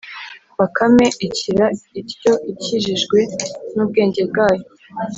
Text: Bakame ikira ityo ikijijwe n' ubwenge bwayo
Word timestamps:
Bakame 0.59 1.07
ikira 1.27 1.65
ityo 2.01 2.33
ikijijwe 2.51 3.19
n' 3.75 3.81
ubwenge 3.83 4.21
bwayo 4.29 4.65